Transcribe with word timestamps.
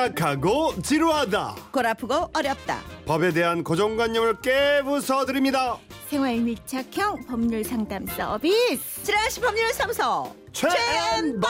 딱딱하고 0.00 0.80
지루하다. 0.82 1.56
골 1.70 1.86
아프고 1.86 2.30
어렵다. 2.34 2.80
법에 3.06 3.32
대한 3.32 3.62
고정관념을 3.62 4.40
깨부숴드립니다. 4.40 5.76
생활 6.08 6.36
밀착형 6.38 7.26
법률 7.26 7.62
상담 7.62 8.06
서비스. 8.06 9.02
지라시 9.04 9.40
법률 9.40 9.72
사무소 9.72 10.34
최앤박 10.52 11.48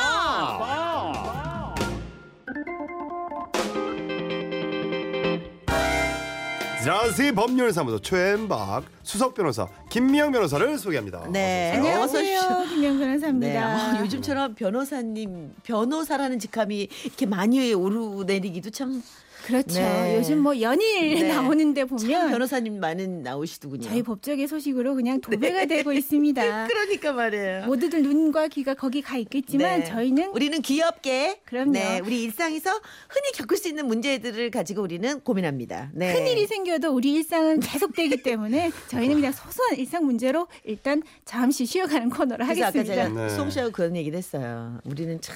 자시 6.84 7.32
법률사무소 7.32 8.00
최앤박 8.00 8.84
수석 9.02 9.34
변호사 9.34 9.68
김미영 9.90 10.32
변호사를 10.32 10.78
소개합니다 10.78 11.26
네. 11.30 11.78
어서 11.78 12.18
오세요. 12.18 12.40
안녕하세요. 12.40 12.68
김영 12.74 12.98
네. 12.98 13.04
변호사입니다. 13.06 13.96
어, 13.98 14.00
요즘처럼 14.00 14.54
변호사님 14.54 15.52
변호사라는 15.62 16.38
직함이 16.38 16.88
이렇게 17.04 17.26
많이 17.26 17.74
오르내리기도 17.74 18.70
참, 18.70 19.02
그렇죠. 19.46 19.80
네. 19.80 20.16
요즘 20.18 20.38
뭐 20.38 20.60
연일 20.60 21.14
네. 21.14 21.28
나오는데 21.28 21.82
참 21.82 21.88
보면 21.88 22.30
변호사님 22.30 22.80
많은 22.80 23.22
나오시더군요. 23.22 23.82
저희 23.82 24.02
법적의 24.02 24.46
소식으로 24.46 24.94
그냥 24.94 25.20
도배가 25.20 25.66
되고 25.66 25.92
있습니다. 25.92 26.66
그러니까 26.68 27.12
말이에요. 27.12 27.66
모두들 27.66 28.02
눈과 28.02 28.48
귀가 28.48 28.74
거기 28.74 29.02
가 29.02 29.16
있겠지만 29.16 29.80
네. 29.80 29.84
저희는 29.86 30.30
우리는 30.30 30.60
귀엽게 30.60 31.40
그럼요. 31.44 31.72
네, 31.72 32.00
우리 32.04 32.22
일상에서 32.24 32.70
흔히 32.70 33.32
겪을 33.34 33.56
수 33.56 33.68
있는 33.68 33.86
문제들을 33.86 34.50
가지고 34.50 34.82
우리는 34.82 35.20
고민합니다. 35.20 35.90
네. 35.94 36.12
큰 36.14 36.26
일이 36.26 36.46
생겨도 36.46 36.92
우리 36.92 37.12
일상은 37.14 37.60
계속되기 37.60 38.22
때문에 38.22 38.70
저희는 38.88 39.16
그냥 39.16 39.32
소소한 39.32 39.76
일상 39.76 40.04
문제로 40.04 40.46
일단 40.64 41.02
잠시 41.24 41.66
쉬어가는 41.66 42.10
코너로 42.10 42.44
그래서 42.44 42.64
아까 42.64 42.78
하겠습니다. 42.78 43.08
제가 43.08 43.08
네. 43.08 43.28
송 43.34 43.50
씨하고 43.50 43.72
그런 43.72 43.96
얘기를 43.96 44.16
했어요. 44.16 44.78
우리는 44.84 45.20
참 45.20 45.34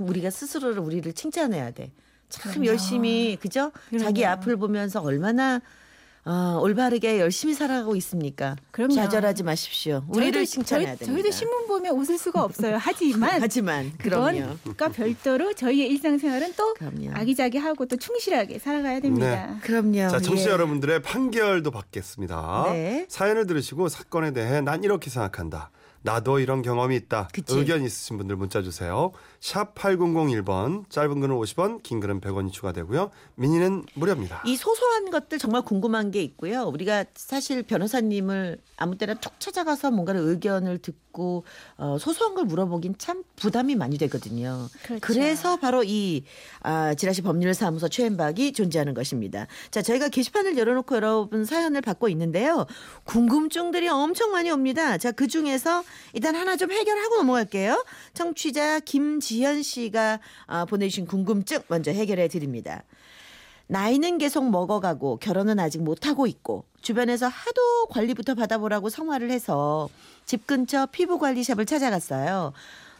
우리가 0.00 0.30
스스로를 0.30 0.78
우리를 0.80 1.12
칭찬해야 1.12 1.70
돼. 1.72 1.90
참 2.28 2.52
그럼요. 2.52 2.68
열심히 2.68 3.36
그죠? 3.40 3.72
자기 3.98 4.20
그럼요. 4.22 4.32
앞을 4.32 4.56
보면서 4.56 5.00
얼마나 5.00 5.60
어, 6.24 6.58
올바르게 6.60 7.20
열심히 7.20 7.54
살아가고 7.54 7.94
있습니까? 7.96 8.56
그럼요. 8.72 8.94
좌절하지 8.94 9.44
마십시오. 9.44 10.02
우리를 10.08 10.44
칭찬해야 10.44 10.96
저희, 10.96 10.98
됩니다. 10.98 11.12
저희도 11.22 11.30
신문 11.30 11.68
보면 11.68 11.94
웃을 11.96 12.18
수가 12.18 12.42
없어요. 12.42 12.78
하지만 12.80 13.38
하지만 13.40 13.92
그럼요. 13.96 14.56
그건과 14.64 14.88
별도로 14.88 15.54
저희의 15.54 15.88
일상생활은 15.90 16.54
또 16.56 16.74
그럼요. 16.74 17.12
아기자기하고 17.14 17.86
또 17.86 17.96
충실하게 17.96 18.58
살아가야 18.58 18.98
됩니다. 18.98 19.56
그럼요. 19.62 20.08
자, 20.08 20.18
청취자 20.18 20.48
예. 20.48 20.52
여러분들의 20.54 21.00
판결도 21.02 21.70
받겠습니다. 21.70 22.64
네. 22.72 23.06
사연을 23.08 23.46
들으시고 23.46 23.88
사건에 23.88 24.32
대해 24.32 24.60
난 24.60 24.82
이렇게 24.82 25.10
생각한다. 25.10 25.70
나도 26.06 26.38
이런 26.38 26.62
경험이 26.62 26.94
있다. 26.94 27.28
그치. 27.32 27.58
의견 27.58 27.84
있으신 27.84 28.16
분들 28.16 28.36
문자 28.36 28.62
주세요. 28.62 29.10
샵 29.40 29.74
8001번 29.74 30.88
짧은 30.88 31.20
글은 31.20 31.34
50원 31.34 31.82
긴 31.82 31.98
글은 31.98 32.20
100원이 32.20 32.52
추가되고요. 32.52 33.10
미니는 33.34 33.84
무료입니다. 33.94 34.42
이 34.46 34.56
소소한 34.56 35.10
것들 35.10 35.38
정말 35.38 35.62
궁금한 35.62 36.12
게 36.12 36.22
있고요. 36.22 36.62
우리가 36.62 37.06
사실 37.16 37.64
변호사님을 37.64 38.58
아무 38.76 38.96
때나 38.96 39.14
툭 39.14 39.38
찾아가서 39.40 39.90
뭔가를 39.90 40.20
의견을 40.20 40.78
듣고 40.78 41.44
어, 41.76 41.96
소소한 41.98 42.34
걸 42.34 42.44
물어보긴 42.44 42.94
참 42.98 43.24
부담이 43.34 43.74
많이 43.74 43.98
되거든요. 43.98 44.68
그렇죠. 44.84 45.00
그래서 45.00 45.56
바로 45.56 45.82
이 45.84 46.22
아, 46.60 46.94
지라시 46.94 47.22
법률사무소 47.22 47.88
최앤박이 47.88 48.52
존재하는 48.52 48.94
것입니다. 48.94 49.48
자, 49.72 49.82
저희가 49.82 50.08
게시판을 50.08 50.56
열어놓고 50.56 50.94
여러분 50.94 51.44
사연을 51.44 51.80
받고 51.80 52.08
있는데요. 52.10 52.66
궁금증들이 53.04 53.88
엄청 53.88 54.30
많이 54.30 54.50
옵니다. 54.50 54.98
자, 54.98 55.10
그 55.10 55.26
중에서 55.26 55.82
일단 56.12 56.34
하나 56.34 56.56
좀 56.56 56.70
해결하고 56.70 57.16
넘어갈게요. 57.16 57.84
청취자 58.14 58.80
김지현 58.80 59.62
씨가 59.62 60.20
아, 60.46 60.64
보내주신 60.64 61.06
궁금증 61.06 61.60
먼저 61.68 61.90
해결해 61.90 62.28
드립니다. 62.28 62.82
나이는 63.68 64.18
계속 64.18 64.48
먹어가고 64.48 65.16
결혼은 65.16 65.58
아직 65.58 65.82
못하고 65.82 66.26
있고 66.26 66.64
주변에서 66.82 67.26
하도 67.26 67.86
관리부터 67.90 68.34
받아보라고 68.34 68.90
성화를 68.90 69.30
해서 69.30 69.88
집 70.24 70.46
근처 70.46 70.86
피부 70.86 71.18
관리샵을 71.18 71.66
찾아갔어요. 71.66 72.52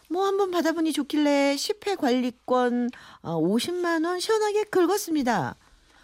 뭐 0.09 0.25
한번 0.25 0.51
받아보니 0.51 0.93
좋길래 0.93 1.55
10회 1.55 1.97
관리권 1.97 2.89
어, 3.21 3.39
50만 3.39 4.05
원 4.05 4.19
시원하게 4.19 4.65
긁었습니다. 4.65 5.55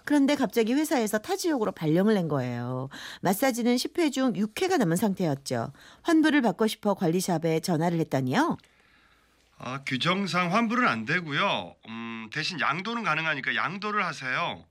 그런데 0.05 0.35
갑자기 0.35 0.73
회사에서 0.73 1.17
타지역으로 1.17 1.71
발령을 1.71 2.13
낸 2.13 2.27
거예요. 2.27 2.89
마사지는 3.21 3.75
10회 3.75 4.11
중 4.11 4.33
6회가 4.33 4.77
남은 4.77 4.95
상태였죠. 4.97 5.71
환불을 6.01 6.41
받고 6.41 6.67
싶어 6.67 6.93
관리샵에 6.93 7.61
전화를 7.61 7.99
했더니요. 7.99 8.57
아, 9.57 9.81
규정상 9.85 10.53
환불은 10.53 10.87
안 10.87 11.05
되고요. 11.05 11.75
음, 11.87 12.29
대신 12.33 12.59
양도는 12.59 13.03
가능하니까 13.03 13.55
양도를 13.55 14.03
하세요. 14.05 14.65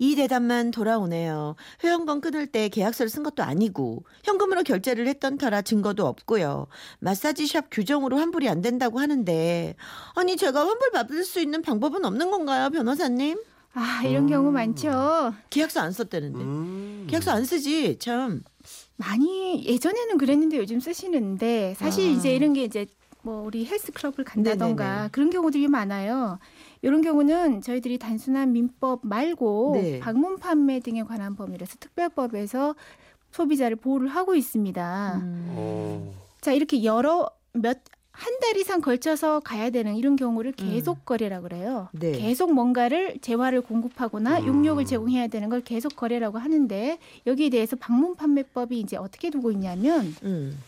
이 0.00 0.14
대답만 0.14 0.70
돌아오네요. 0.70 1.56
회원권 1.82 2.20
끊을 2.20 2.46
때 2.46 2.68
계약서를 2.68 3.10
쓴 3.10 3.24
것도 3.24 3.42
아니고 3.42 4.04
현금으로 4.22 4.62
결제를 4.62 5.08
했던 5.08 5.38
터라 5.38 5.62
증거도 5.62 6.06
없고요. 6.06 6.68
마사지샵 7.00 7.66
규정으로 7.72 8.16
환불이 8.16 8.48
안 8.48 8.62
된다고 8.62 9.00
하는데 9.00 9.74
아니 10.14 10.36
제가 10.36 10.60
환불 10.60 10.92
받을 10.92 11.24
수 11.24 11.40
있는 11.40 11.62
방법은 11.62 12.04
없는 12.04 12.30
건가요, 12.30 12.70
변호사님? 12.70 13.42
아 13.74 14.02
이런 14.04 14.26
경우 14.26 14.50
많죠. 14.50 15.32
계약서 15.50 15.80
안 15.80 15.92
썼다는데. 15.92 16.38
음. 16.40 17.06
계약서 17.08 17.30
안 17.30 17.44
쓰지 17.44 17.98
참. 17.98 18.42
많이 18.96 19.64
예전에는 19.64 20.18
그랬는데 20.18 20.56
요즘 20.58 20.80
쓰시는데 20.80 21.74
사실 21.78 22.08
아. 22.08 22.12
이제 22.12 22.34
이런 22.34 22.52
게 22.52 22.64
이제 22.64 22.86
뭐 23.22 23.42
우리 23.44 23.66
헬스 23.66 23.92
클럽을 23.92 24.24
간다던가 24.24 24.84
네네네. 24.84 25.08
그런 25.12 25.30
경우들이 25.30 25.68
많아요. 25.68 26.38
이런 26.82 27.02
경우는 27.02 27.60
저희들이 27.60 27.98
단순한 27.98 28.52
민법 28.52 29.00
말고 29.04 29.72
네. 29.74 30.00
방문 30.00 30.38
판매 30.38 30.80
등에 30.80 31.02
관한 31.02 31.36
법률에서 31.36 31.76
특별법에서 31.78 32.74
소비자를 33.32 33.76
보호를 33.76 34.08
하고 34.08 34.34
있습니다. 34.34 35.20
음. 35.22 35.46
어. 35.50 36.14
자 36.40 36.52
이렇게 36.52 36.82
여러 36.84 37.28
몇 37.52 37.78
한 38.18 38.40
달 38.40 38.56
이상 38.56 38.80
걸쳐서 38.80 39.40
가야 39.40 39.70
되는 39.70 39.94
이런 39.96 40.16
경우를 40.16 40.52
계속 40.52 41.04
거래라 41.04 41.40
그래요. 41.40 41.88
네. 41.92 42.12
계속 42.12 42.52
뭔가를 42.52 43.18
재화를 43.20 43.60
공급하거나 43.60 44.40
음. 44.40 44.46
용역을 44.46 44.84
제공해야 44.86 45.26
되는 45.28 45.48
걸 45.48 45.60
계속 45.60 45.94
거래라고 45.96 46.38
하는데 46.38 46.98
여기에 47.26 47.50
대해서 47.50 47.76
방문 47.76 48.14
판매법이 48.16 48.78
이제 48.80 48.96
어떻게 48.96 49.30
두고 49.30 49.52
있냐면 49.52 50.14
음. 50.24 50.58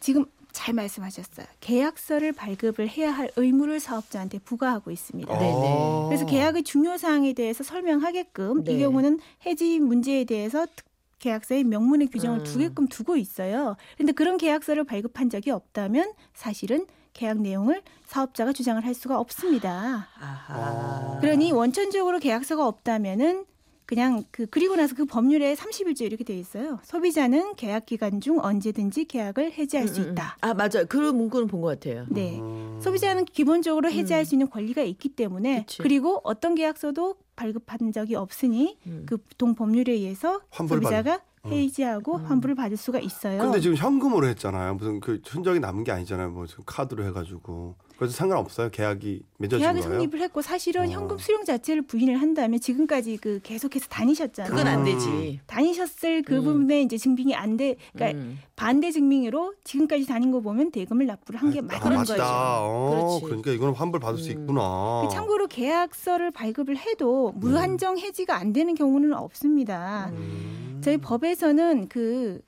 지금 0.00 0.26
잘 0.52 0.74
말씀하셨어요. 0.74 1.46
계약서를 1.60 2.32
발급을 2.32 2.88
해야 2.88 3.10
할 3.10 3.30
의무를 3.36 3.80
사업자한테 3.80 4.38
부과하고 4.38 4.90
있습니다. 4.92 5.36
네. 5.38 5.52
아. 5.52 6.06
그래서 6.08 6.26
계약의 6.26 6.62
중요 6.62 6.96
사항에 6.98 7.32
대해서 7.32 7.64
설명하게끔 7.64 8.62
네. 8.64 8.72
이 8.74 8.78
경우는 8.78 9.18
해지 9.46 9.80
문제에 9.80 10.22
대해서 10.24 10.66
특- 10.76 10.84
계약서의 11.24 11.64
명문의 11.64 12.08
규정을 12.08 12.40
음. 12.40 12.44
두게끔 12.44 12.86
두고 12.86 13.16
있어요. 13.16 13.76
그런데 13.96 14.12
그런 14.12 14.36
계약서를 14.36 14.84
발급한 14.84 15.30
적이 15.30 15.52
없다면 15.52 16.12
사실은 16.34 16.86
계약 17.14 17.40
내용을 17.40 17.80
사업자가 18.04 18.52
주장을 18.52 18.84
할 18.84 18.92
수가 18.92 19.18
없습니다. 19.18 20.08
아하. 20.20 21.18
그러니 21.20 21.52
원천적으로 21.52 22.18
계약서가 22.18 22.66
없다면은 22.66 23.46
그냥 23.86 24.24
그 24.30 24.46
그리고 24.46 24.76
나서 24.76 24.94
그 24.94 25.04
법률에 25.04 25.54
30일째 25.54 26.02
이렇게 26.02 26.24
돼 26.24 26.36
있어요. 26.38 26.78
소비자는 26.84 27.54
계약 27.56 27.86
기간 27.86 28.20
중 28.20 28.38
언제든지 28.40 29.04
계약을 29.04 29.52
해지할 29.52 29.88
수 29.88 30.00
음, 30.00 30.04
음, 30.04 30.08
음. 30.08 30.12
있다. 30.12 30.36
아 30.40 30.54
맞아요. 30.54 30.86
그 30.88 30.96
문구는 30.96 31.48
본 31.48 31.60
것 31.60 31.68
같아요. 31.80 32.04
네. 32.08 32.38
음. 32.40 32.78
소비자는 32.82 33.24
기본적으로 33.26 33.90
해지할 33.90 34.22
음. 34.22 34.24
수 34.24 34.34
있는 34.34 34.50
권리가 34.50 34.82
있기 34.82 35.10
때문에 35.10 35.60
그치. 35.66 35.82
그리고 35.82 36.20
어떤 36.24 36.54
계약서도 36.54 37.16
발급한 37.36 37.92
적이 37.92 38.16
없으니 38.16 38.78
음. 38.86 39.04
그 39.06 39.16
보통 39.18 39.54
법률에 39.54 39.92
의해서 39.92 40.40
소비자가 40.52 41.20
음. 41.46 41.52
해지하고 41.52 42.16
음. 42.16 42.24
환불을 42.24 42.54
받을 42.54 42.76
수가 42.76 42.98
있어요. 43.00 43.40
근데 43.42 43.60
지금 43.60 43.76
현금으로 43.76 44.26
했잖아요. 44.28 44.74
무슨 44.74 45.00
그 45.00 45.20
흔적이 45.26 45.60
남은 45.60 45.84
게 45.84 45.92
아니잖아요. 45.92 46.30
뭐 46.30 46.46
지금 46.46 46.64
카드로 46.66 47.04
해가지고 47.04 47.76
그래서 47.96 48.14
상관없어요. 48.16 48.70
계약이 48.70 49.22
맺어진 49.38 49.62
계약에 49.62 49.80
거예요. 49.80 49.94
성립을 49.94 50.20
했고 50.20 50.42
사실은 50.42 50.82
어. 50.82 50.90
현금 50.90 51.16
수령 51.18 51.44
자체를 51.44 51.82
부인을 51.82 52.20
한다면 52.20 52.58
지금까지 52.58 53.18
그 53.18 53.40
계속해서 53.42 53.86
다니셨잖아요. 53.88 54.50
그건 54.50 54.66
안 54.66 54.80
음. 54.80 54.84
되지. 54.84 55.40
다니셨을 55.46 56.22
그 56.22 56.36
음. 56.38 56.44
부분에 56.44 56.82
이제 56.82 56.98
증빙이 56.98 57.34
안 57.34 57.56
돼, 57.56 57.76
그러니까 57.92 58.18
음. 58.18 58.38
반대 58.56 58.90
증명으로 58.90 59.54
지금까지 59.62 60.06
다닌 60.06 60.32
거 60.32 60.40
보면 60.40 60.72
대금을 60.72 61.06
납부를 61.06 61.40
한게 61.40 61.60
아, 61.60 61.62
맞는. 61.62 61.96
거죠. 61.98 62.16
어. 62.20 63.20
그러니까 63.22 63.52
이거는 63.52 63.74
환불 63.74 64.00
받을 64.00 64.18
수 64.18 64.30
음. 64.32 64.40
있구나. 64.40 65.02
그 65.06 65.14
참고로 65.14 65.46
계약서를 65.46 66.32
발급을 66.32 66.76
해도 66.76 67.32
무한정 67.36 67.98
해지가 67.98 68.36
안 68.36 68.52
되는 68.52 68.74
경우는 68.74 69.12
없습니다. 69.14 70.10
음. 70.12 70.80
저희 70.82 70.96
법에서는 70.96 71.88
그, 71.88 72.40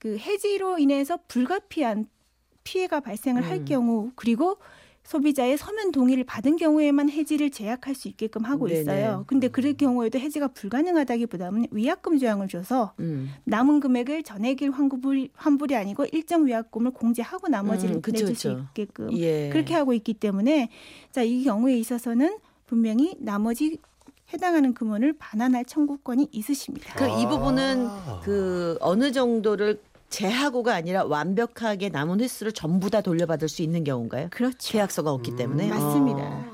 그 0.00 0.18
해지로 0.18 0.78
인해서 0.78 1.18
불가피한 1.28 2.06
피해가 2.64 3.00
발생을 3.00 3.42
할 3.48 3.58
음. 3.58 3.64
경우 3.64 4.10
그리고 4.16 4.58
소비자의 5.04 5.56
서면 5.56 5.90
동의를 5.92 6.24
받은 6.24 6.56
경우에만 6.56 7.10
해지를 7.10 7.50
제약할 7.50 7.94
수 7.94 8.06
있게끔 8.08 8.44
하고 8.44 8.68
네네. 8.68 8.80
있어요. 8.80 9.24
근데 9.26 9.48
그럴 9.48 9.72
경우에도 9.74 10.18
해지가 10.18 10.48
불가능하다기보다는 10.48 11.66
위약금 11.70 12.18
조항을 12.18 12.48
줘서 12.48 12.92
음. 13.00 13.30
남은 13.44 13.80
금액을 13.80 14.22
전액일 14.22 14.70
환불이, 14.70 15.30
환불이 15.34 15.74
아니고 15.74 16.06
일정 16.12 16.46
위약금을 16.46 16.92
공제하고 16.92 17.48
나머지를 17.48 17.96
음, 17.96 18.02
그쵸, 18.02 18.24
내줄 18.24 18.36
수 18.36 18.48
그쵸. 18.50 18.64
있게끔 18.68 19.16
예. 19.16 19.48
그렇게 19.50 19.74
하고 19.74 19.92
있기 19.94 20.14
때문에 20.14 20.68
자 21.12 21.22
이 21.22 21.44
경우에 21.44 21.76
있어서는 21.78 22.38
분명히 22.66 23.14
나머지 23.18 23.78
해당하는 24.32 24.74
금원을 24.74 25.14
반환할 25.18 25.64
청구권이 25.64 26.28
있으십니다. 26.32 26.94
그이 26.94 27.26
부분은 27.26 27.86
아. 27.88 28.20
그 28.24 28.76
어느 28.80 29.10
정도를 29.12 29.80
제하고가 30.10 30.74
아니라 30.74 31.04
완벽하게 31.04 31.88
남은 31.88 32.20
횟수를 32.20 32.52
전부 32.52 32.90
다 32.90 33.00
돌려받을 33.00 33.48
수 33.48 33.62
있는 33.62 33.84
경우인가요? 33.84 34.28
그렇죠. 34.30 34.72
계약서가 34.72 35.10
없기 35.12 35.36
때문에 35.36 35.64
음, 35.64 35.70
맞습니다. 35.70 36.20
아, 36.22 36.50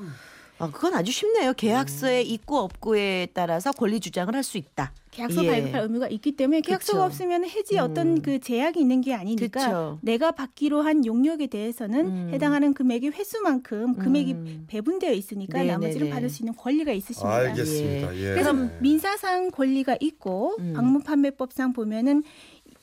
아, 0.59 0.71
그건 0.71 0.93
아주 0.95 1.11
쉽네요. 1.11 1.53
계약서에 1.53 2.21
있고 2.23 2.57
없고에 2.59 3.27
따라서 3.33 3.71
권리 3.71 3.99
주장을 3.99 4.33
할 4.33 4.43
수 4.43 4.57
있다. 4.57 4.91
계약서 5.11 5.43
예. 5.45 5.49
발급할 5.49 5.81
의무가 5.81 6.07
있기 6.09 6.35
때문에 6.35 6.61
계약서가 6.61 6.99
그쵸. 6.99 7.05
없으면 7.05 7.45
해지 7.45 7.75
음. 7.75 7.79
어떤 7.81 8.21
그 8.21 8.39
제약이 8.39 8.79
있는 8.79 9.01
게 9.01 9.15
아니니까 9.15 9.65
그쵸. 9.65 9.99
내가 10.03 10.31
받기로 10.31 10.81
한 10.83 11.05
용역에 11.07 11.47
대해서는 11.47 12.05
음. 12.05 12.29
해당하는 12.31 12.75
금액의 12.75 13.11
횟수만큼 13.13 13.95
금액이 13.97 14.31
음. 14.33 14.63
배분되어 14.67 15.11
있으니까 15.13 15.57
네네네. 15.59 15.71
나머지를 15.73 16.09
받을 16.11 16.29
수 16.29 16.43
있는 16.43 16.55
권리가 16.55 16.91
있으십니다. 16.91 17.35
알겠습니다. 17.35 18.15
예. 18.15 18.21
그래서 18.33 18.51
그럼- 18.51 18.71
민사상 18.79 19.49
권리가 19.49 19.97
있고 20.01 20.55
음. 20.59 20.73
방문 20.75 21.01
판매법상 21.01 21.73
보면은 21.73 22.23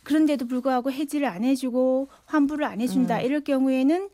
그런데도 0.05 0.47
불구하고 0.47 0.93
해지를 0.93 1.27
안 1.27 1.43
해주고 1.45 2.09
환불을 2.27 2.65
안 2.65 2.81
해준다 2.81 3.19
음. 3.19 3.25
이럴 3.25 3.41
경우에는 3.41 4.11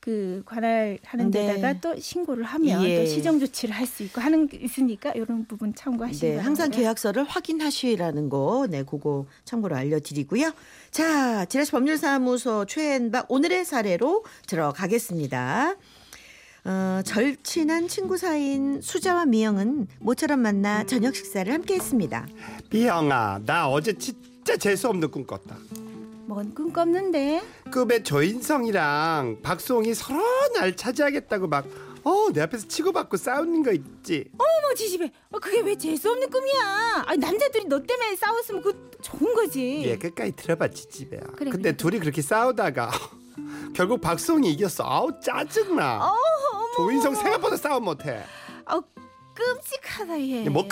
그 0.00 0.42
관할하는 0.46 1.32
네. 1.32 1.48
데다가 1.48 1.80
또 1.80 1.98
신고를 1.98 2.44
하면 2.44 2.84
예. 2.84 3.00
또 3.00 3.06
시정 3.06 3.40
조치를 3.40 3.74
할 3.74 3.86
수 3.88 4.04
있고 4.04 4.20
하는 4.20 4.46
게 4.46 4.56
있으니까 4.58 5.10
이런 5.12 5.46
부분 5.46 5.74
참고하시기 5.74 6.20
네, 6.26 6.36
바랍니다. 6.36 6.46
항상 6.46 6.70
계약서를 6.70 7.24
확인하시라는 7.24 8.28
거, 8.28 8.68
네, 8.70 8.84
그거 8.84 9.26
참고로 9.44 9.74
알려드리고요. 9.74 10.52
자, 10.92 11.44
지라시 11.46 11.72
법률사무소 11.72 12.66
최앤박 12.66 13.26
오늘의 13.30 13.64
사례로 13.64 14.24
들어가겠습니다. 14.46 15.74
어, 16.66 17.00
절친한 17.04 17.88
친구 17.88 18.16
사이인 18.16 18.80
수자와 18.82 19.26
미영은 19.26 19.88
모처럼 20.00 20.40
만나 20.40 20.84
저녁 20.84 21.16
식사를 21.16 21.52
함께했습니다. 21.52 22.26
비영아, 22.70 23.40
나 23.44 23.68
어제 23.68 23.92
진짜 24.46 24.56
재수 24.56 24.88
없는 24.88 25.10
꿈 25.10 25.26
꿨다. 25.26 25.56
뭔 26.26 26.54
꿈 26.54 26.72
꿨는데 26.72 27.42
급의 27.72 28.04
조인성이랑 28.04 29.38
박수홍이 29.42 29.92
서로 29.94 30.22
날 30.54 30.76
차지하겠다고 30.76 31.48
막 31.48 31.64
어, 32.04 32.28
내 32.32 32.42
앞에서 32.42 32.68
치고받고 32.68 33.16
싸우는 33.16 33.64
거 33.64 33.72
있지. 33.72 34.30
어머 34.38 34.74
지집애 34.76 35.10
어, 35.32 35.38
그게 35.40 35.60
왜 35.62 35.76
재수 35.76 36.10
없는 36.10 36.30
꿈이야 36.30 37.04
아니 37.06 37.18
남자들이 37.18 37.64
너 37.66 37.82
때문에 37.82 38.14
싸웠으면 38.14 38.62
그 38.62 38.90
좋은 39.02 39.34
거지 39.34 39.82
예, 39.84 39.98
끝까지 39.98 40.32
들어봐, 40.36 40.68
지지배야. 40.68 41.20
그래, 41.36 41.50
근데 41.50 41.70
그래. 41.72 41.76
둘이 41.76 41.98
그렇게 41.98 42.22
싸우다가 42.22 42.90
결국 43.74 44.00
박수홍이 44.00 44.48
이겼어. 44.52 44.84
아우 44.86 45.10
짜증나. 45.20 46.08
조인성 46.76 47.14
생각보다 47.16 47.56
싸움 47.56 47.84
못해. 47.84 48.22
아 49.36 49.54
끔찍하다 49.54 50.20
얘뭐 50.20 50.66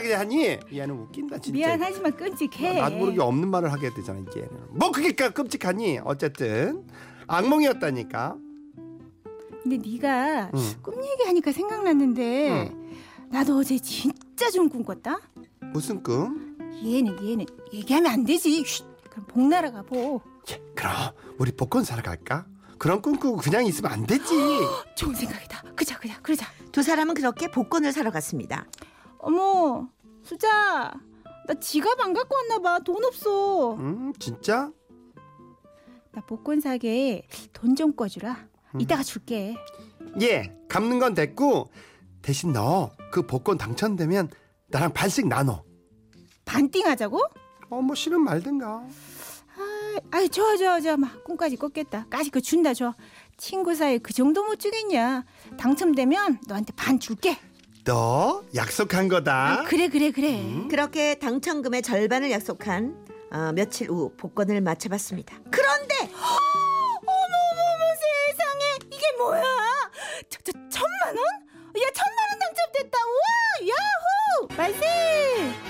그냥 0.00 0.20
하니? 0.20 0.58
얘는 0.72 0.94
웃긴다 0.98 1.38
진짜. 1.38 1.56
미안하지만 1.58 2.16
끔찍해 2.16 2.80
나도 2.80 2.96
모르게 2.96 3.20
없는 3.20 3.48
말을 3.48 3.70
하게 3.72 3.92
되잖아 3.92 4.20
얘는. 4.20 4.48
뭐 4.70 4.90
그게 4.90 5.12
까- 5.12 5.30
끔찍하니? 5.30 6.00
어쨌든 6.04 6.86
악몽이었다니까. 7.26 8.36
근데 9.62 9.76
네가 9.76 10.50
응. 10.54 10.60
꿈 10.82 11.04
얘기하니까 11.04 11.52
생각났는데 11.52 12.72
나도 13.28 13.58
어제 13.58 13.78
진짜 13.78 14.50
좋은 14.50 14.68
꿈 14.70 14.82
꿨다 14.84 15.18
무슨 15.72 16.02
꿈? 16.02 16.56
얘는 16.82 17.28
얘는 17.28 17.44
얘기하면 17.72 18.10
안 18.12 18.24
되지 18.24 18.62
쉿. 18.64 18.84
그럼 19.10 19.26
복나라 19.26 19.70
가보 19.70 20.20
예, 20.50 20.62
그럼 20.74 20.92
우리 21.38 21.52
복권 21.52 21.84
사러 21.84 22.02
갈까? 22.02 22.46
그런 22.78 23.02
꿈 23.02 23.18
꾸고 23.18 23.36
그냥 23.38 23.66
있으면 23.66 23.92
안 23.92 24.06
되지. 24.06 24.24
좋은 24.96 25.14
생각이다 25.14 25.57
그자 25.78 25.98
그자 25.98 26.20
그러자 26.22 26.46
두 26.72 26.82
사람은 26.82 27.14
그렇게 27.14 27.48
복권을 27.50 27.92
사러 27.92 28.10
갔습니다. 28.10 28.66
어머 29.18 29.88
수자 30.24 30.92
나 31.46 31.54
지갑 31.60 32.00
안 32.00 32.12
갖고 32.12 32.34
왔나 32.34 32.58
봐 32.58 32.78
돈 32.80 33.04
없어 33.04 33.74
음 33.74 34.12
진짜? 34.18 34.70
나 36.12 36.20
복권 36.26 36.60
사게 36.60 37.26
돈 37.52 37.76
좀 37.76 37.94
꿔주라 37.94 38.48
이따가 38.78 39.02
줄게 39.02 39.54
예, 40.20 40.52
갚는 40.68 40.98
건 40.98 41.14
됐고 41.14 41.70
대신 42.22 42.52
너 42.52 42.90
그 43.10 43.26
복권 43.26 43.56
당첨되면 43.56 44.28
나랑 44.66 44.92
반씩 44.92 45.28
나눠. 45.28 45.64
반띵 46.44 46.86
하자고? 46.86 47.22
어뭐 47.70 47.94
싫으면 47.94 48.22
말든가. 48.24 48.86
아이 50.10 50.28
좋아 50.28 50.56
좋아 50.56 50.80
좋아. 50.80 50.96
막 50.96 51.22
꿈까지 51.24 51.56
꿨겠다. 51.56 52.06
까지 52.10 52.30
그 52.30 52.40
준다 52.40 52.74
줘 52.74 52.94
친구 53.36 53.74
사이 53.74 53.98
그 53.98 54.12
정도 54.12 54.44
못 54.44 54.58
주겠냐? 54.58 55.24
당첨되면 55.58 56.40
너한테 56.46 56.72
반 56.76 56.98
줄게. 56.98 57.38
너 57.84 58.42
약속한 58.54 59.08
거다. 59.08 59.60
아, 59.60 59.62
그래 59.64 59.88
그래 59.88 60.10
그래. 60.10 60.42
그렇게 60.68 61.14
당첨금의 61.18 61.82
절반을 61.82 62.30
약속한 62.30 62.96
어, 63.30 63.52
며칠 63.54 63.88
후 63.88 64.12
복권을 64.16 64.60
맞춰봤습니다. 64.60 65.36
그런데! 65.50 65.94
어머머머 66.12 67.84
세상에. 68.00 68.78
이게 68.92 69.04
뭐야? 69.18 69.42
저, 70.30 70.38
저 70.44 70.52
천만 70.70 71.16
원? 71.16 71.18
야 71.18 71.86
천만 71.94 72.28
원 72.30 72.38
당첨됐다. 72.38 72.98
우와 73.06 73.68
야호! 73.68 74.48
말세 74.56 75.67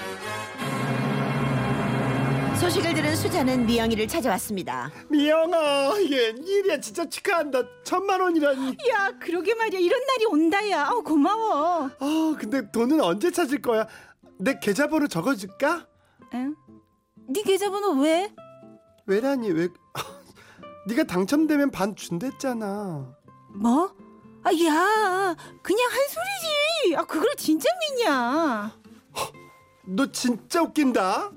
소식을 2.68 2.92
들은 2.92 3.16
수자는 3.16 3.64
미영이를 3.64 4.06
찾아왔습니다. 4.06 4.90
미영아, 5.08 5.96
이게 6.00 6.34
일이야 6.38 6.78
진짜 6.80 7.08
축하한다. 7.08 7.62
천만 7.82 8.20
원이라니. 8.20 8.76
야 8.90 9.10
그러게 9.18 9.54
말이야 9.54 9.80
이런 9.80 9.98
날이 10.04 10.26
온다야 10.26 10.86
아우 10.88 11.02
고마워 11.02 11.86
아 11.98 12.36
근데 12.38 12.70
돈은 12.70 13.00
언제 13.00 13.30
찾을 13.30 13.62
거야? 13.62 13.86
내 14.38 14.58
계좌번호 14.58 15.08
적어줄까? 15.08 15.86
응? 16.34 16.54
네 17.30 17.42
계좌번호 17.42 18.02
왜? 18.02 18.34
왜라니 19.06 19.50
왜? 19.50 19.68
네가 20.88 21.04
당첨되면 21.04 21.70
반 21.70 21.96
준댔잖아. 21.96 23.16
뭐? 23.54 23.94
아, 24.44 24.50
야, 24.52 25.34
그냥 25.62 25.88
한 25.90 25.98
소리지. 26.08 26.96
아, 26.96 27.04
그걸 27.06 27.34
진짜 27.38 27.66
믿냐? 27.80 28.78
너 29.86 30.12
진짜 30.12 30.60
웃긴다. 30.62 31.32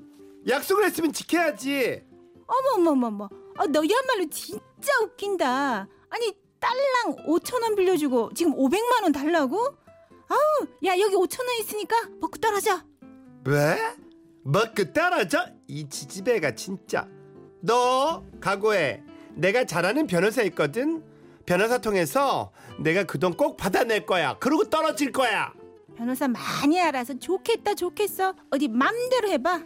약속을 0.47 0.85
했으면 0.85 1.13
지켜야지. 1.13 2.03
어머머머머. 2.47 3.29
아, 3.57 3.65
너야말로 3.67 4.29
진짜 4.29 4.91
웃긴다. 5.03 5.87
아니, 6.09 6.33
딸랑 6.59 7.25
5천 7.27 7.61
원 7.61 7.75
빌려주고 7.75 8.33
지금 8.33 8.53
500만 8.53 9.03
원 9.03 9.11
달라고? 9.11 9.57
아우, 10.27 10.67
야, 10.85 10.97
여기 10.99 11.15
5천 11.15 11.39
원 11.39 11.59
있으니까 11.59 11.95
먹고 12.19 12.37
떨어져. 12.39 12.81
왜? 13.45 13.77
먹고 14.43 14.91
떨어져? 14.93 15.45
이 15.67 15.87
지지배가 15.87 16.55
진짜. 16.55 17.07
너 17.61 18.23
각오해. 18.39 19.03
내가 19.35 19.65
잘하는 19.65 20.07
변호사 20.07 20.41
있거든. 20.43 21.03
변호사 21.45 21.77
통해서 21.79 22.51
내가 22.79 23.03
그 23.03 23.17
돈 23.19 23.33
꼭 23.33 23.57
받아낼 23.57 24.05
거야. 24.05 24.37
그러고 24.39 24.63
떨어질 24.69 25.11
거야. 25.11 25.53
변호사 25.95 26.27
많이 26.27 26.79
알아서 26.79 27.13
좋겠다, 27.17 27.75
좋겠어. 27.75 28.33
어디 28.49 28.67
맘대로 28.67 29.27
해봐. 29.29 29.63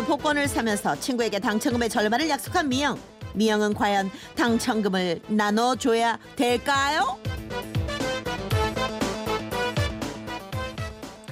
돈으로 0.00 0.06
복권을 0.06 0.48
사면서 0.48 0.98
친구에게 0.98 1.38
당첨금의 1.38 1.88
절반을 1.88 2.28
약속한 2.28 2.68
미영. 2.68 2.98
미영은 3.34 3.74
과연 3.74 4.10
당첨금을 4.36 5.20
나눠줘야 5.28 6.18
될까요? 6.36 7.18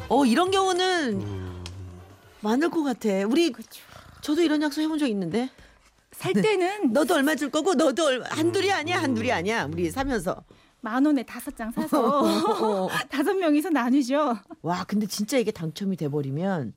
어 0.08 0.24
이런 0.24 0.50
경우는 0.50 1.22
많을 2.40 2.70
것 2.70 2.82
같아. 2.82 3.08
우리 3.26 3.52
저도 4.20 4.42
이런 4.42 4.62
약속 4.62 4.80
해본 4.80 4.98
적 4.98 5.06
있는데. 5.08 5.50
살 6.12 6.32
때는 6.32 6.92
너도 6.92 7.14
얼마 7.14 7.36
줄 7.36 7.50
거고 7.50 7.74
너도 7.74 8.06
얼마 8.06 8.26
한둘이 8.30 8.72
아니야 8.72 9.00
한둘이 9.00 9.30
아니야 9.30 9.68
우리 9.72 9.88
사면서 9.88 10.42
만 10.80 11.04
원에 11.06 11.22
다섯 11.22 11.56
장 11.56 11.70
사서 11.70 12.88
다섯 13.08 13.34
명이서 13.34 13.70
나누죠. 13.70 14.36
와 14.62 14.84
근데 14.84 15.06
진짜 15.06 15.38
이게 15.38 15.52
당첨이 15.52 15.96
돼버리면 15.96 16.74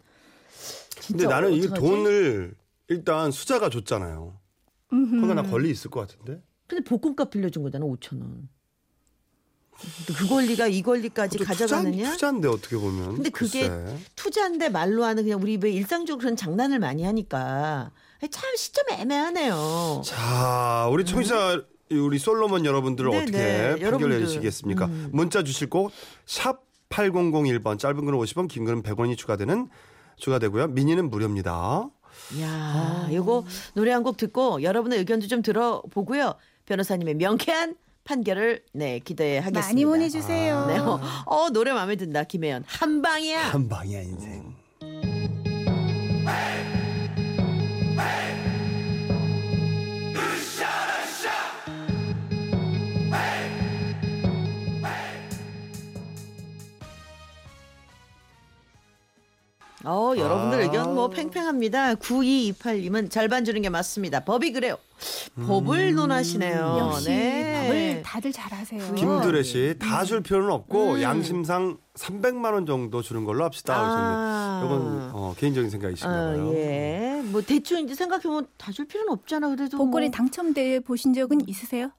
근데 1.07 1.25
나는 1.27 1.53
이? 1.53 1.61
돈을 1.67 2.55
일단 2.87 3.31
수자가 3.31 3.69
줬잖아요. 3.69 4.37
그러니까 4.89 5.33
나 5.35 5.43
권리 5.43 5.69
있을 5.69 5.89
것 5.89 6.01
같은데. 6.01 6.41
근데 6.67 6.83
복권값 6.83 7.29
빌려준 7.31 7.63
거잖아 7.63 7.85
5천 7.85 8.21
원. 8.21 8.49
그 10.15 10.27
권리가 10.27 10.67
이 10.67 10.81
권리까지 10.83 11.39
가져가느냐? 11.39 12.11
투자, 12.11 12.29
인데 12.29 12.47
어떻게 12.47 12.77
보면. 12.77 13.15
근데 13.15 13.29
그게 13.29 13.67
글쎄. 13.67 13.97
투자인데 14.15 14.69
말로 14.69 15.03
하는 15.03 15.23
그냥 15.23 15.41
우리 15.41 15.57
왜 15.61 15.71
일상적으로 15.71 16.19
그런 16.19 16.35
장난을 16.35 16.77
많이 16.79 17.03
하니까 17.03 17.91
참 18.29 18.55
시점 18.55 18.85
애매하네요. 18.91 20.01
자, 20.05 20.87
우리 20.91 21.03
청취자 21.03 21.63
우리 21.91 22.19
솔로몬 22.19 22.63
여러분들은 22.65 23.11
네, 23.11 23.17
어떻게 23.17 23.37
네. 23.37 23.67
판결 23.69 23.81
여러분들. 23.87 24.19
내리시겠습니까? 24.19 24.85
음. 24.85 25.09
문자 25.11 25.43
주실 25.43 25.69
곳 25.69 25.91
샵 26.25 26.63
8001번 26.89 27.79
짧은 27.79 28.05
글은 28.05 28.19
50원, 28.19 28.47
긴 28.49 28.65
글은 28.65 28.83
100원이 28.83 29.17
추가되는 29.17 29.67
추가되고요. 30.17 30.67
미니는 30.67 31.09
무료입니다. 31.09 31.89
야, 32.41 33.07
요거 33.11 33.45
노래 33.73 33.91
한 33.91 34.03
곡 34.03 34.17
듣고 34.17 34.63
여러분의 34.63 34.99
의견도 34.99 35.27
좀 35.27 35.41
들어보고요. 35.41 36.33
변호사님의 36.65 37.15
명쾌한 37.15 37.75
판결을 38.03 38.63
네 38.73 38.99
기대하겠습니다. 38.99 39.59
많이 39.59 39.85
보내주세요. 39.85 40.65
네, 40.67 40.77
어, 40.79 40.99
어, 41.25 41.49
노래 41.51 41.71
마음에 41.71 41.95
든다 41.95 42.23
김혜연 42.25 42.63
한 42.67 43.01
방이야. 43.01 43.49
한 43.49 43.67
방이야 43.69 44.01
인생. 44.01 44.55
어, 59.83 60.13
여러분들 60.15 60.59
아. 60.59 60.61
의견 60.63 60.95
뭐 60.95 61.09
팽팽합니다. 61.09 61.95
9228님은 61.95 63.09
절반 63.09 63.45
주는 63.45 63.61
게 63.61 63.69
맞습니다. 63.69 64.21
법이 64.21 64.51
그래요. 64.53 64.77
법을 65.47 65.95
논하시네요. 65.95 66.77
역시 66.79 67.09
네. 67.09 67.53
밥을 67.63 68.01
다들 68.03 68.31
잘하세요. 68.31 68.93
김두래 68.93 69.41
씨 69.43 69.75
음. 69.75 69.79
다줄 69.79 70.21
필요는 70.21 70.51
없고 70.51 71.01
양심상 71.01 71.77
300만 71.95 72.53
원 72.53 72.65
정도 72.65 73.01
주는 73.01 73.25
걸로 73.25 73.43
합시다. 73.43 73.73
아. 73.77 74.61
이건 74.63 75.09
어, 75.13 75.33
개인적인 75.37 75.69
생각이신가 75.71 76.13
어, 76.13 76.31
봐요. 76.33 76.53
예. 76.53 77.21
뭐 77.25 77.41
대충 77.41 77.79
이제 77.83 77.95
생각해보면 77.95 78.47
다 78.57 78.71
줄 78.71 78.85
필요는 78.87 79.11
없잖아. 79.13 79.49
그래도 79.49 79.77
복권에 79.77 80.07
뭐 80.07 80.11
당첨돼 80.15 80.81
보신 80.81 81.13
적은 81.13 81.47
있으세요? 81.47 81.91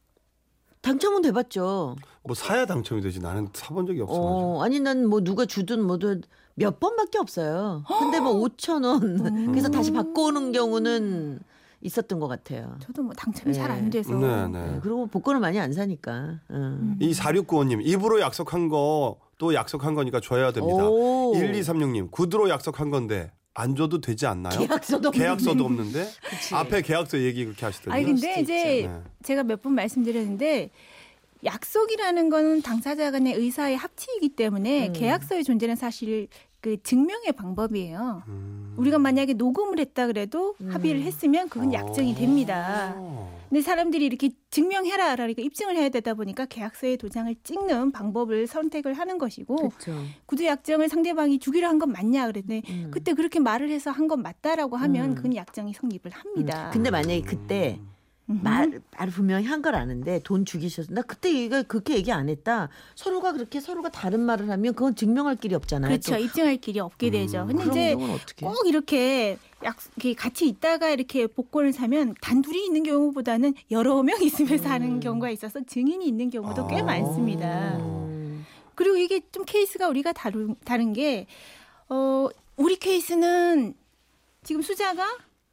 당첨은 0.82 1.22
돼봤죠. 1.22 1.96
뭐 2.24 2.34
사야 2.34 2.66
당첨이 2.66 3.00
되지 3.02 3.20
나는 3.20 3.48
사본 3.52 3.86
적이 3.86 4.02
없어. 4.02 4.12
가지고. 4.14 4.58
어, 4.58 4.62
아니 4.64 4.80
난 4.80 5.06
뭐 5.06 5.20
누가 5.22 5.46
주든 5.46 5.82
뭐든 5.86 6.22
몇 6.54 6.78
번밖에 6.80 7.18
없어요. 7.18 7.84
근데 7.98 8.20
뭐 8.20 8.34
5천 8.48 8.84
원. 8.84 9.46
그래서 9.52 9.68
다시 9.68 9.92
바꿔오는 9.92 10.52
경우는 10.52 11.40
있었던 11.80 12.20
것 12.20 12.28
같아요. 12.28 12.76
저도 12.80 13.02
뭐 13.02 13.12
당첨이 13.14 13.52
네. 13.52 13.58
잘안 13.58 13.90
돼서. 13.90 14.14
네, 14.14 14.46
네, 14.48 14.66
네. 14.72 14.78
그리고 14.82 15.06
복권을 15.06 15.40
많이 15.40 15.58
안 15.58 15.72
사니까. 15.72 16.40
음. 16.50 16.96
이 17.00 17.12
4695님 17.12 17.80
입으로 17.84 18.20
약속한 18.20 18.68
거 18.68 19.18
또 19.38 19.54
약속한 19.54 19.94
거니까 19.96 20.20
줘야 20.20 20.52
됩니다. 20.52 20.88
오. 20.88 21.32
1236님 21.34 22.12
구두로 22.12 22.48
약속한 22.48 22.90
건데 22.90 23.32
안 23.54 23.76
줘도 23.76 24.00
되지 24.00 24.26
않나요? 24.26 24.59
계약서도 24.61 25.09
없는데. 25.09 25.18
계약서도 25.18 25.64
없는데. 25.64 26.09
앞에 26.52 26.82
계약서 26.82 27.18
얘기 27.21 27.44
그렇게 27.44 27.64
하시더라고요. 27.66 27.94
아니 27.94 28.04
근데 28.12 28.40
이제. 28.40 28.88
네. 28.88 29.00
제가 29.23 29.42
몇 29.44 29.62
번 29.62 29.75
말씀드렸는데 29.75 30.71
약속이라는 31.44 32.28
거는 32.30 32.62
당사자 32.62 33.11
간의 33.11 33.35
의사의 33.35 33.76
합치이기 33.76 34.30
때문에 34.30 34.88
음. 34.88 34.92
계약서의 34.92 35.44
존재는 35.44 35.76
사실 35.76 36.28
그 36.62 36.81
증명의 36.81 37.33
방법이에요. 37.33 38.23
음. 38.28 38.75
우리가 38.76 38.99
만약에 38.99 39.35
녹음을 39.35 39.81
했다 39.81 40.07
그래도 40.07 40.54
음. 40.61 40.71
합의를 40.73 41.02
했으면 41.02 41.49
그건 41.49 41.73
약정이 41.73 42.14
됩니다. 42.14 42.95
어. 42.97 43.42
근데 43.49 43.61
사람들이 43.62 44.07
이렇게 44.07 44.31
증명해라 44.50 45.16
그러니까 45.16 45.42
입증을 45.42 45.76
해야 45.76 45.88
되다 45.88 46.14
보니까 46.14 46.47
계약서에 46.47 46.97
도장을 46.97 47.35
찍는 47.42 47.90
방법을 47.90 48.47
선택을 48.47 48.95
하는 48.95 49.19
것이고 49.19 49.57
그렇죠. 49.57 49.92
구두 50.25 50.45
약정을 50.47 50.88
상대방이 50.88 51.38
주기로 51.40 51.66
한 51.66 51.78
건 51.83 51.90
맞냐 51.90 52.26
그랬더니 52.28 52.62
음. 52.71 52.88
그때 52.92 53.12
그렇게 53.12 53.40
말을 53.40 53.69
해서 53.69 53.90
한 53.90 54.07
건 54.07 54.23
맞다라고 54.23 54.76
하면 54.76 55.11
음. 55.11 55.14
그건 55.16 55.35
약정이 55.35 55.75
성립을 55.75 56.12
합니다. 56.12 56.71
근데 56.73 56.90
만약에 56.90 57.23
그때 57.23 57.78
음. 57.81 57.88
말, 58.42 58.80
말 58.96 59.08
분명히 59.10 59.44
한 59.46 59.62
걸 59.62 59.74
아는데 59.74 60.20
돈 60.24 60.44
주기 60.44 60.68
싫어서 60.68 60.92
나 60.92 61.02
그때 61.02 61.32
얘가 61.32 61.62
그렇게 61.62 61.94
얘기 61.94 62.10
안 62.12 62.28
했다. 62.28 62.68
서로가 62.94 63.32
그렇게 63.32 63.60
서로가 63.60 63.90
다른 63.90 64.20
말을 64.20 64.50
하면 64.50 64.74
그건 64.74 64.94
증명할 64.94 65.36
길이 65.36 65.54
없잖아요. 65.54 65.88
그렇죠. 65.90 66.14
또. 66.14 66.18
입증할 66.18 66.56
길이 66.56 66.80
없게 66.80 67.10
되죠. 67.10 67.46
근데 67.46 67.64
이제 67.64 67.92
경우는 67.94 68.14
어떻게? 68.14 68.46
꼭 68.46 68.66
이렇게 68.66 69.38
약 69.64 69.76
이렇게 69.96 70.14
같이 70.14 70.48
있다가 70.48 70.90
이렇게 70.90 71.26
복권을 71.26 71.72
사면 71.72 72.14
단둘이 72.20 72.64
있는 72.66 72.82
경우보다는 72.82 73.54
여러 73.70 74.02
명 74.02 74.20
있으면 74.22 74.58
사는 74.58 74.98
경우가 75.00 75.30
있어서 75.30 75.60
증인이 75.64 76.06
있는 76.06 76.30
경우도 76.30 76.66
꽤 76.68 76.80
아. 76.80 76.84
많습니다. 76.84 77.76
음. 77.78 78.44
그리고 78.74 78.96
이게 78.96 79.20
좀 79.30 79.44
케이스가 79.44 79.88
우리가 79.88 80.12
다른 80.12 80.56
다른 80.64 80.92
게 80.92 81.26
어, 81.88 82.28
우리 82.56 82.76
케이스는 82.76 83.74
지금 84.42 84.62
수자가 84.62 85.06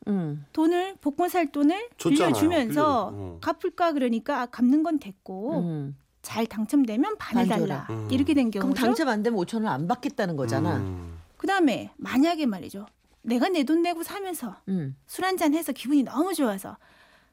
음. 0.08 0.46
돈을 0.54 0.96
복권 1.02 1.30
살 1.30 1.52
돈을 1.52 1.90
줬잖아요. 1.98 2.34
빌려주면서 2.34 3.10
빌려- 3.12 3.24
어. 3.24 3.38
갚을까 3.42 3.92
그러니까 3.94 4.42
아, 4.42 4.46
갚는 4.48 4.84
건 4.84 5.00
됐고 5.00 5.60
음. 5.62 5.98
잘 6.22 6.46
당첨되면 6.46 7.18
반을 7.18 7.48
반 7.48 7.60
달라. 7.60 7.88
음. 7.90 8.08
이렇게 8.12 8.34
된 8.34 8.50
그럼 8.52 8.74
경우죠. 8.74 8.82
당첨 8.82 9.10
안 9.10 9.24
되면 9.24 9.40
5천 9.40 9.56
원 9.64 9.68
안 9.68 9.88
받겠다는 9.88 10.36
거잖아. 10.36 10.78
음. 10.78 11.18
그다음에 11.38 11.92
만약에 11.98 12.46
말이죠. 12.46 12.86
내가 13.22 13.50
내 13.50 13.64
돈 13.64 13.82
내고 13.82 14.04
사면서 14.04 14.56
음. 14.70 14.96
술 15.08 15.26
한 15.26 15.38
잔 15.38 15.54
해서 15.54 15.72
기분이 15.72 16.04
너무 16.04 16.34
좋아서 16.34 16.78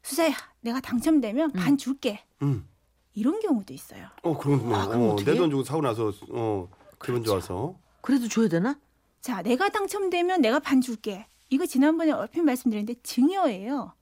수자야 0.02 0.35
내가 0.61 0.80
당첨되면 0.80 1.52
반 1.52 1.76
줄게 1.78 2.23
음. 2.42 2.66
이런 3.14 3.40
경우도 3.40 3.73
있어요. 3.73 4.06
어 4.23 4.32
아, 4.35 4.38
그럼 4.38 5.11
어떻게? 5.11 5.32
내돈 5.32 5.50
주고 5.50 5.64
사고 5.64 5.80
나서 5.80 6.12
어 6.30 6.68
기분 7.02 7.23
그렇죠. 7.23 7.25
좋아서 7.25 7.75
그래도 8.02 8.28
줘야 8.28 8.49
되나? 8.49 8.78
자 9.20 9.42
내가 9.42 9.68
당첨되면 9.68 10.40
내가 10.42 10.58
반 10.61 10.80
줄게. 10.80 11.26
이거 11.50 11.66
지난번에 11.66 12.12
얼핏 12.12 12.42
말씀드렸는데 12.42 13.00
증여예요. 13.02 13.92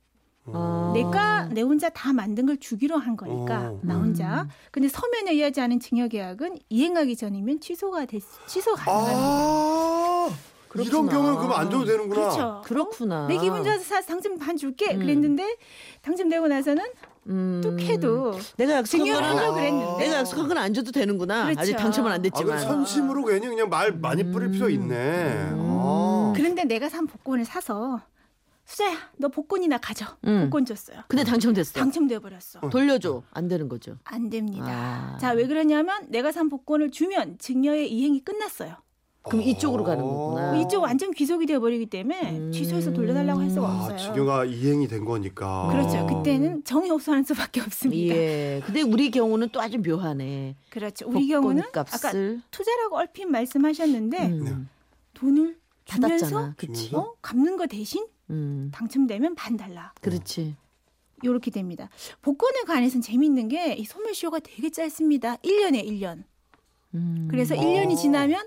어. 0.46 0.92
내가 0.94 1.46
내 1.46 1.62
혼자 1.62 1.88
다 1.88 2.12
만든 2.12 2.44
걸 2.46 2.58
주기로 2.58 2.98
한 2.98 3.16
거니까 3.16 3.70
어. 3.70 3.80
나 3.82 3.94
혼자. 3.96 4.46
근데 4.70 4.88
서면에 4.88 5.32
의하지 5.32 5.60
않은 5.62 5.80
증여 5.80 6.08
계약은 6.08 6.58
이행하기 6.68 7.16
전이면 7.16 7.60
취소가 7.60 8.04
됐 8.06 8.22
취소 8.46 8.74
가능합니다. 8.74 9.18
아 9.18 10.28
이런 10.74 10.86
그렇구나. 10.86 11.12
경우는 11.12 11.36
그럼 11.38 11.52
안 11.52 11.70
줘도 11.70 11.84
되는구나. 11.84 12.14
그렇죠. 12.20 12.62
그렇구나. 12.64 13.26
내 13.28 13.38
기분 13.38 13.62
좋아서 13.64 13.82
사 13.82 14.00
당첨 14.02 14.38
반 14.38 14.56
줄게 14.56 14.92
음. 14.94 14.98
그랬는데 15.00 15.56
당첨되고 16.02 16.48
나서는 16.48 16.84
음. 17.28 17.60
뚝 17.62 17.80
해도 17.80 18.38
내가 18.58 18.74
약속한 18.74 19.08
하려고 19.08 19.54
그랬는데 19.54 20.04
내가 20.04 20.18
약속한 20.18 20.48
건 20.48 20.58
안 20.58 20.74
줘도 20.74 20.90
되는구나. 20.92 21.44
그렇죠. 21.44 21.60
아직 21.60 21.76
당첨은 21.76 22.10
안 22.12 22.18
아, 22.18 22.22
됐지만. 22.22 22.56
그 22.58 22.62
선심으로 22.64 23.24
괜히 23.24 23.46
그냥 23.48 23.68
말 23.70 23.92
많이 23.92 24.30
뿌릴 24.30 24.50
필요 24.50 24.68
있네. 24.68 25.50
아. 25.54 26.13
그런데 26.34 26.64
내가 26.64 26.88
산 26.88 27.06
복권을 27.06 27.44
사서 27.44 28.00
수자야 28.66 28.96
너 29.18 29.28
복권이나 29.28 29.76
가져 29.78 30.06
음. 30.26 30.44
복권 30.44 30.64
줬어요 30.64 31.02
근데 31.08 31.22
당첨됐어. 31.24 31.72
당첨돼 31.78 32.18
버렸어 32.20 32.60
돌려줘. 32.70 33.22
안 33.32 33.46
되는 33.48 33.68
거죠. 33.68 33.98
안 34.04 34.30
됩니다 34.30 34.66
아. 34.68 35.18
자 35.18 35.32
왜 35.32 35.46
그러냐면 35.46 36.06
내가 36.08 36.32
산 36.32 36.48
복권을 36.48 36.90
주면 36.90 37.36
증여의 37.38 37.92
이행이 37.92 38.20
끝났어요 38.24 38.76
그럼 39.22 39.40
이쪽으로 39.42 39.84
가는 39.84 40.02
거구나. 40.04 40.56
이쪽 40.58 40.82
완전 40.82 41.10
귀속이 41.10 41.46
되어 41.46 41.58
버리기 41.60 41.86
때문에 41.86 42.38
음. 42.38 42.52
취소해서 42.52 42.92
돌려달라고 42.92 43.40
할 43.40 43.48
수가 43.50 43.66
아, 43.66 43.74
없어요 43.84 43.96
증여가 43.98 44.44
이행이 44.46 44.86
된 44.88 45.04
거니까. 45.04 45.68
그렇죠 45.70 46.06
그때는 46.06 46.62
정이 46.64 46.90
없어하는 46.90 47.24
수밖에 47.24 47.60
없습니다 47.62 48.14
예. 48.14 48.62
근데 48.64 48.80
우리 48.82 49.10
경우는 49.10 49.48
또 49.50 49.60
아주 49.62 49.78
묘하네. 49.78 50.56
그렇죠 50.70 51.06
우리 51.08 51.26
경우는 51.28 51.62
아까 51.64 51.84
값을 51.84 52.40
투자라고 52.50 52.96
얼핏 52.96 53.26
말씀하셨는데 53.26 54.26
음. 54.26 54.68
돈을 55.14 55.56
받았잖아. 56.00 56.54
그치. 56.56 56.94
어? 56.94 57.14
갚는 57.22 57.56
거 57.56 57.66
대신 57.66 58.06
음. 58.30 58.70
당첨되면 58.72 59.34
반 59.34 59.56
달라 59.56 59.92
그렇지. 60.00 60.56
요렇게 61.24 61.50
됩니다. 61.50 61.88
복권에 62.22 62.62
관해서는 62.66 63.00
재미있는 63.02 63.48
게 63.48 63.76
이 63.78 63.84
소멸시효가 63.84 64.40
되게 64.40 64.70
짧습니다. 64.70 65.36
1년에 65.36 65.84
1년. 65.86 66.24
음. 66.94 67.28
그래서 67.30 67.54
어. 67.54 67.58
1년이 67.58 67.96
지나면 67.96 68.46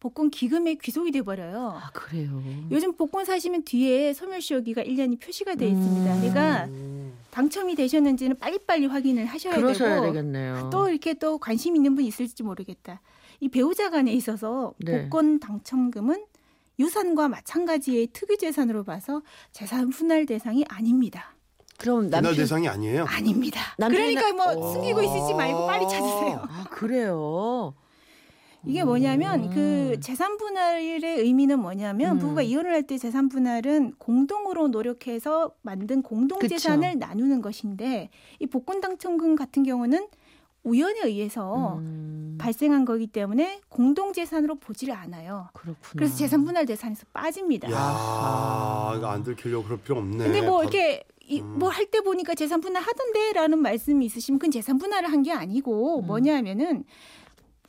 복권 0.00 0.30
기금에 0.30 0.74
귀속이 0.76 1.10
돼 1.10 1.22
버려요. 1.22 1.72
아 1.82 1.90
그래요. 1.92 2.40
요즘 2.70 2.92
복권 2.94 3.24
사시면 3.24 3.64
뒤에 3.64 4.12
소멸시효기가 4.12 4.82
1년이 4.82 5.20
표시가 5.20 5.56
돼 5.56 5.66
있습니다. 5.68 6.14
음. 6.14 6.20
그러니까 6.20 6.68
당첨이 7.30 7.74
되셨는지는 7.74 8.36
빨리빨리 8.38 8.86
확인을 8.86 9.24
하셔야 9.26 9.56
그러셔야 9.56 9.96
되고 10.00 10.06
되겠네요. 10.12 10.70
또 10.72 10.88
이렇게 10.88 11.14
또 11.14 11.38
관심 11.38 11.74
있는 11.76 11.94
분 11.96 12.04
있을지 12.04 12.42
모르겠다. 12.42 13.00
이 13.40 13.48
배우자 13.48 13.90
간에 13.90 14.12
있어서 14.12 14.74
네. 14.78 15.02
복권 15.02 15.40
당첨금은 15.40 16.24
유산과 16.78 17.28
마찬가지의 17.28 18.08
특유 18.12 18.36
재산으로 18.36 18.84
봐서 18.84 19.22
재산 19.52 19.90
분할 19.90 20.26
대상이 20.26 20.64
아닙니다. 20.68 21.34
그럼 21.78 22.10
남편 22.10 22.34
대상이 22.34 22.68
아니에요. 22.68 23.04
아닙니다. 23.04 23.60
그러니까 23.76 24.32
뭐 24.32 24.46
어. 24.46 24.72
숨기고 24.72 25.00
있으지 25.02 25.34
말고 25.34 25.66
빨리 25.66 25.84
찾으세요. 25.88 26.42
아 26.48 26.64
그래요. 26.70 27.74
이게 28.66 28.82
뭐냐면 28.82 29.44
음. 29.44 29.50
그 29.54 30.00
재산 30.00 30.36
분할의 30.36 31.00
의미는 31.20 31.60
뭐냐면 31.60 32.16
음. 32.16 32.18
부부가 32.18 32.42
이혼을 32.42 32.72
할 32.72 32.82
때 32.82 32.98
재산 32.98 33.28
분할은 33.28 33.92
공동으로 33.98 34.68
노력해서 34.68 35.52
만든 35.62 36.02
공동. 36.02 36.40
재산을 36.40 36.98
나누는 36.98 37.40
것인데 37.42 38.10
이 38.40 38.46
복권 38.46 38.80
당첨금 38.80 39.36
같은 39.36 39.62
경우는 39.62 40.08
우연에 40.64 41.00
의해서 41.04 41.76
음, 41.78 42.36
발생한 42.40 42.84
거기 42.84 43.06
때문에 43.06 43.60
공동 43.68 44.12
재산으로 44.12 44.56
보지를 44.56 44.94
않아요. 44.94 45.48
그렇구나. 45.54 45.76
그래서 45.92 46.16
재산 46.16 46.44
분할 46.44 46.66
대상에서 46.66 47.04
빠집니다. 47.12 47.70
야, 47.70 48.92
이거 48.96 49.06
안 49.06 49.22
들키려고 49.22 49.64
그럴 49.64 49.78
필요 49.80 49.98
없네. 49.98 50.24
근데 50.24 50.42
뭐 50.42 50.58
바- 50.58 50.62
이렇게 50.64 51.04
음. 51.32 51.58
뭐할 51.58 51.86
때 51.86 52.00
보니까 52.00 52.34
재산 52.34 52.60
분할 52.60 52.82
하던데라는 52.82 53.58
말씀이 53.60 54.04
있으시면 54.06 54.38
그건 54.38 54.50
재산 54.50 54.78
분할을 54.78 55.10
한 55.12 55.22
게 55.22 55.32
아니고 55.32 56.00
음. 56.00 56.06
뭐냐면은 56.06 56.84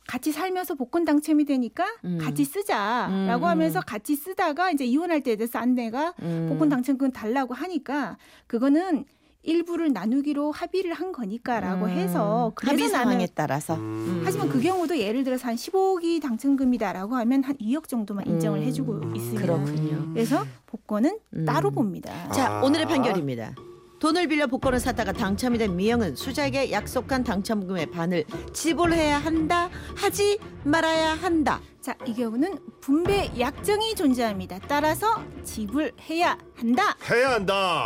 같이 0.06 0.32
살면서 0.32 0.74
복권 0.74 1.04
당첨이 1.04 1.44
되니까 1.44 1.84
음. 2.04 2.18
같이 2.20 2.44
쓰자라고 2.44 3.44
음, 3.44 3.48
하면서 3.48 3.78
음. 3.78 3.82
같이 3.86 4.16
쓰다가 4.16 4.70
이제 4.72 4.84
이혼할 4.84 5.22
때 5.22 5.36
돼서 5.36 5.58
안내가 5.60 6.14
음. 6.22 6.46
복권 6.48 6.68
당첨금 6.68 7.12
달라고 7.12 7.54
하니까 7.54 8.16
그거는 8.48 9.04
일부를 9.42 9.92
나누기로 9.92 10.52
합의를 10.52 10.92
한 10.92 11.12
거니까라고 11.12 11.86
음, 11.86 11.90
해서 11.90 12.52
그래서 12.54 12.72
합의 12.72 12.90
나는 12.90 13.04
상황에 13.04 13.26
따라서. 13.34 13.74
음. 13.74 14.22
하지만 14.24 14.48
그 14.48 14.60
경우도 14.60 14.98
예를 14.98 15.24
들어서 15.24 15.48
한 15.48 15.56
15억이 15.56 16.20
당첨금이다라고 16.22 17.16
하면 17.16 17.42
한 17.44 17.56
2억 17.56 17.88
정도만 17.88 18.26
인정을 18.26 18.60
음, 18.60 18.64
해주고 18.64 19.00
있습니다. 19.14 19.40
그렇군요. 19.40 20.12
그래서 20.12 20.46
복권은 20.66 21.18
음. 21.34 21.44
따로 21.46 21.70
봅니다. 21.70 22.12
자, 22.30 22.58
아. 22.58 22.62
오늘의 22.62 22.86
판결입니다. 22.86 23.54
돈을 23.98 24.28
빌려 24.28 24.46
복권을 24.46 24.80
샀다가 24.80 25.12
당첨이 25.12 25.58
된 25.58 25.76
미영은 25.76 26.16
수자에게 26.16 26.72
약속한 26.72 27.22
당첨금의 27.22 27.90
반을 27.90 28.24
지불해야 28.54 29.18
한다, 29.18 29.68
하지 29.94 30.38
말아야 30.64 31.14
한다. 31.14 31.60
자, 31.82 31.94
이 32.06 32.14
경우는 32.14 32.58
분배 32.80 33.30
약정이 33.38 33.94
존재합니다. 33.94 34.58
따라서 34.68 35.22
지불해야 35.44 36.38
한다. 36.56 36.96
해야 37.10 37.32
한다. 37.32 37.84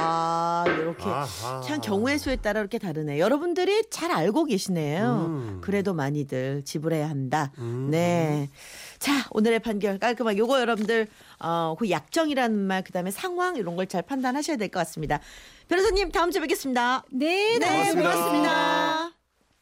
아, 0.00 0.64
이렇게 0.66 1.04
아하. 1.04 1.60
참 1.62 1.80
경우의 1.80 2.18
수에 2.18 2.36
따라 2.36 2.60
이렇게 2.60 2.78
다르네. 2.78 3.18
여러분들이 3.18 3.84
잘 3.90 4.10
알고 4.10 4.44
계시네요. 4.46 5.26
음. 5.28 5.58
그래도 5.62 5.94
많이들 5.94 6.62
지불해야 6.64 7.08
한다. 7.08 7.52
음. 7.58 7.88
네. 7.90 8.48
자, 8.98 9.12
오늘의 9.30 9.60
판결 9.60 9.98
깔끔하게 9.98 10.38
요거 10.38 10.60
여러분들 10.60 11.06
어, 11.40 11.74
그 11.78 11.90
약정이라는 11.90 12.56
말 12.58 12.82
그다음에 12.82 13.10
상황 13.10 13.56
이런 13.56 13.76
걸 13.76 13.86
잘 13.86 14.02
판단하셔야 14.02 14.56
될 14.56 14.68
것 14.68 14.78
같습니다. 14.80 15.18
변호사님 15.68 16.12
다음 16.12 16.30
주에 16.30 16.40
뵙겠습니다. 16.42 17.02
네, 17.10 17.58
네, 17.58 17.66
고맙습니다. 17.66 18.10
고맙습니다. 18.12 19.19